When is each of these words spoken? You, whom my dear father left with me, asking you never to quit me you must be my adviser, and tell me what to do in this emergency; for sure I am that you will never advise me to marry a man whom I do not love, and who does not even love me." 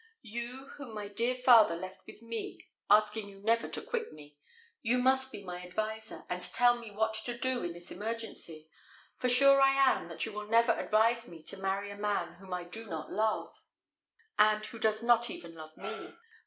You, 0.23 0.69
whom 0.77 0.95
my 0.95 1.07
dear 1.09 1.35
father 1.35 1.75
left 1.75 2.07
with 2.07 2.23
me, 2.23 2.65
asking 2.89 3.29
you 3.29 3.39
never 3.39 3.67
to 3.67 3.81
quit 3.83 4.11
me 4.11 4.39
you 4.81 4.97
must 4.97 5.31
be 5.31 5.43
my 5.43 5.61
adviser, 5.63 6.25
and 6.27 6.41
tell 6.41 6.79
me 6.79 6.89
what 6.89 7.13
to 7.25 7.37
do 7.37 7.63
in 7.63 7.73
this 7.73 7.91
emergency; 7.91 8.67
for 9.19 9.29
sure 9.29 9.61
I 9.61 9.75
am 9.93 10.07
that 10.07 10.25
you 10.25 10.31
will 10.31 10.47
never 10.47 10.71
advise 10.71 11.27
me 11.27 11.43
to 11.43 11.57
marry 11.61 11.91
a 11.91 11.95
man 11.97 12.33
whom 12.39 12.51
I 12.51 12.63
do 12.63 12.87
not 12.87 13.11
love, 13.11 13.53
and 14.39 14.65
who 14.65 14.79
does 14.79 15.03
not 15.03 15.29
even 15.29 15.53
love 15.53 15.77
me." 15.77 16.15